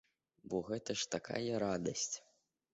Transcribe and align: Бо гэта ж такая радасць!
Бо 0.53 0.57
гэта 0.69 0.97
ж 1.03 1.07
такая 1.17 1.53
радасць! 1.67 2.13